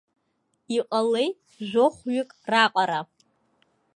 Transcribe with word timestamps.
Иҟалеит 0.77 1.37
жәохәҩык 1.67 2.29
раҟара. 2.51 2.99